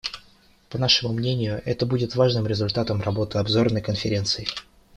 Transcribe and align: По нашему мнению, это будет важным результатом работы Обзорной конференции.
По 0.71 0.79
нашему 0.79 1.13
мнению, 1.13 1.61
это 1.63 1.85
будет 1.85 2.15
важным 2.15 2.47
результатом 2.47 3.03
работы 3.03 3.37
Обзорной 3.37 3.81
конференции. 3.83 4.47